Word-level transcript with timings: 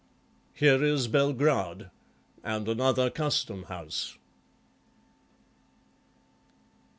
Here 0.55 0.83
is 0.83 1.07
Belgrad 1.07 1.91
and 2.43 2.67
another 2.67 3.11
custom 3.11 3.65
house." 3.65 4.17